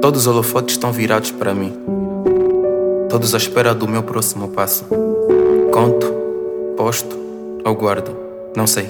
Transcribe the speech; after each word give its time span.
Todos 0.00 0.22
os 0.22 0.26
holofotes 0.26 0.76
estão 0.76 0.90
virados 0.90 1.30
para 1.30 1.52
mim. 1.52 1.74
Todos 3.10 3.34
à 3.34 3.36
espera 3.36 3.74
do 3.74 3.86
meu 3.86 4.02
próximo 4.02 4.48
passo. 4.48 4.86
Conto, 5.70 6.10
posto 6.74 7.14
ou 7.62 7.74
guardo, 7.74 8.10
não 8.56 8.66
sei. 8.66 8.88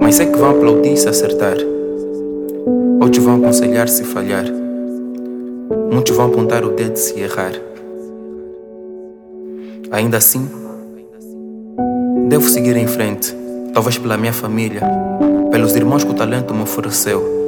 Mas 0.00 0.14
sei 0.14 0.26
que 0.26 0.38
vão 0.38 0.52
aplaudir 0.52 0.96
se 0.96 1.06
acertar. 1.06 1.58
Outros 3.02 3.22
vão 3.22 3.36
aconselhar 3.36 3.86
se 3.86 4.02
falhar. 4.02 4.46
Muitos 5.92 6.16
vão 6.16 6.28
apontar 6.28 6.64
o 6.64 6.70
dedo 6.70 6.96
se 6.96 7.20
errar. 7.20 7.52
Ainda 9.90 10.16
assim, 10.16 10.48
devo 12.28 12.48
seguir 12.48 12.78
em 12.78 12.86
frente, 12.86 13.36
talvez 13.74 13.98
pela 13.98 14.16
minha 14.16 14.32
família, 14.32 14.80
pelos 15.50 15.76
irmãos 15.76 16.02
que 16.02 16.10
o 16.10 16.14
talento 16.14 16.54
me 16.54 16.62
ofereceu 16.62 17.43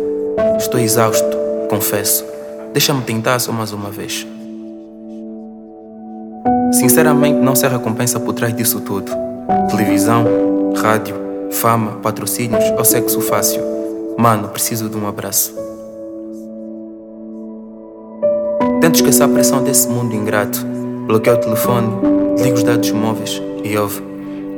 Estou 0.58 0.78
exausto, 0.78 1.36
confesso. 1.70 2.24
Deixa-me 2.72 3.00
tentar 3.02 3.38
só 3.38 3.52
mais 3.52 3.72
uma 3.72 3.90
vez. 3.90 4.27
Sinceramente, 6.72 7.38
não 7.38 7.54
sei 7.54 7.68
a 7.68 7.72
recompensa 7.72 8.20
por 8.20 8.34
trás 8.34 8.54
disso 8.54 8.80
tudo. 8.80 9.10
Televisão, 9.70 10.24
rádio, 10.77 11.16
fama, 11.52 11.92
patrocínios 12.02 12.64
ou 12.77 12.84
sexo 12.84 13.20
fácil. 13.20 13.62
Mano, 14.18 14.48
preciso 14.48 14.88
de 14.88 14.96
um 14.96 15.08
abraço. 15.08 15.54
Tento 18.80 18.96
esquecer 18.96 19.22
a 19.22 19.28
pressão 19.28 19.64
desse 19.64 19.88
mundo 19.88 20.14
ingrato. 20.14 20.64
Bloqueio 21.06 21.36
o 21.36 21.41
telefone, 21.41 21.88
ligo 22.42 22.56
os 22.56 22.62
dados 22.62 22.91
móveis 22.91 23.41
e 23.64 23.77
ouve. 23.78 24.02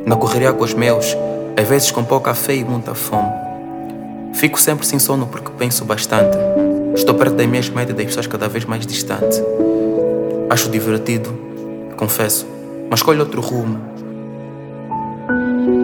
Na 0.05 0.16
correria 0.16 0.52
com 0.52 0.64
os 0.64 0.74
meus, 0.74 1.16
às 1.56 1.69
vezes 1.69 1.91
com 1.91 2.02
pouca 2.02 2.34
fé 2.34 2.56
e 2.56 2.64
muita 2.64 2.95
fome. 2.95 3.48
Fico 4.38 4.60
sempre 4.60 4.87
sem 4.87 5.01
sono 5.01 5.27
porque 5.27 5.51
penso 5.59 5.84
bastante. 5.84 6.38
Estou 6.95 7.16
perto 7.16 7.34
das 7.34 7.47
minhas 7.48 7.69
metas 7.69 7.91
e 7.91 7.97
das 7.97 8.06
pessoas 8.06 8.28
cada 8.28 8.48
vez 8.48 8.64
mais 8.64 8.87
distante. 8.87 9.42
Acho 10.48 10.70
divertido, 10.70 11.36
confesso, 11.97 12.47
mas 12.89 13.00
escolho 13.00 13.19
outro 13.19 13.41
rumo. 13.41 13.81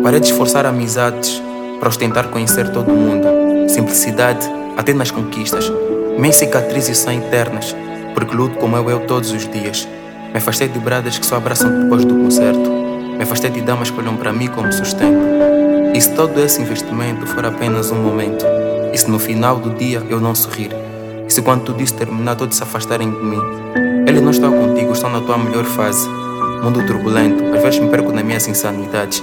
Parei 0.05 0.21
de 0.21 0.27
esforçar 0.27 0.67
amizades 0.67 1.43
para 1.81 1.89
ostentar 1.89 2.29
conhecer 2.29 2.71
todo 2.71 2.93
mundo. 2.93 3.27
Simplicidade, 3.69 4.49
até 4.77 4.95
nas 4.95 5.11
conquistas. 5.11 5.69
Minhas 6.17 6.37
cicatrizes 6.37 6.99
são 6.99 7.13
eternas, 7.13 7.75
porque 8.15 8.37
luto 8.37 8.57
como 8.59 8.77
eu, 8.77 8.89
eu 8.89 9.01
todos 9.01 9.33
os 9.33 9.49
dias. 9.49 9.89
Me 10.31 10.39
afastei 10.39 10.69
de 10.69 10.79
bradas 10.79 11.19
que 11.19 11.27
só 11.27 11.39
abraçam 11.39 11.83
depois 11.83 12.05
do 12.05 12.15
concerto. 12.15 12.71
Me 12.71 13.25
afastei 13.25 13.51
de 13.51 13.63
damas 13.63 13.91
que 13.91 13.99
olham 13.99 14.17
para 14.17 14.33
mim 14.33 14.47
como 14.47 14.73
sustento. 14.73 15.54
E 15.95 16.01
se 16.01 16.11
todo 16.11 16.41
esse 16.41 16.61
investimento 16.61 17.25
for 17.25 17.47
apenas 17.47 17.93
um 17.93 18.03
momento? 18.03 18.45
E 18.93 18.99
se 18.99 19.09
no 19.09 19.17
final 19.17 19.59
do 19.59 19.71
dia 19.71 20.03
eu 20.11 20.21
não 20.21 20.35
sorrir? 20.35 20.71
E 21.25 21.33
se 21.33 21.41
quando 21.41 21.63
tudo 21.63 21.81
isso 21.81 21.95
terminar 21.95 22.35
todos 22.35 22.57
se 22.57 22.63
afastarem 22.65 23.09
de 23.09 23.23
mim? 23.23 23.41
Eles 24.05 24.21
não 24.21 24.33
estão 24.33 24.53
contigo, 24.53 24.93
estão 24.93 25.09
na 25.09 25.21
tua 25.21 25.39
melhor 25.39 25.65
fase. 25.65 26.09
Mundo 26.65 26.85
turbulento, 26.85 27.45
às 27.55 27.63
vezes 27.63 27.79
me 27.79 27.89
perco 27.89 28.11
nas 28.11 28.25
minhas 28.25 28.49
insanidades. 28.49 29.23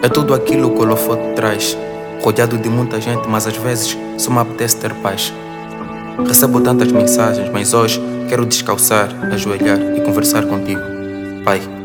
É 0.00 0.08
tudo 0.08 0.32
aquilo 0.32 0.70
que 0.70 0.78
o 0.78 0.82
holofote 0.82 1.34
traz. 1.34 1.76
Rodeado 2.22 2.56
de 2.56 2.68
muita 2.68 3.00
gente, 3.00 3.28
mas 3.28 3.48
às 3.48 3.56
vezes 3.56 3.98
só 4.16 4.30
me 4.30 4.38
apetece 4.38 4.76
ter 4.76 4.94
paz. 4.94 5.34
Recebo 6.24 6.60
tantas 6.60 6.92
mensagens, 6.92 7.50
mas 7.50 7.74
hoje 7.74 8.00
quero 8.28 8.46
descalçar, 8.46 9.08
ajoelhar 9.32 9.78
e 9.96 10.00
conversar 10.02 10.46
contigo. 10.46 10.82
Pai. 11.44 11.81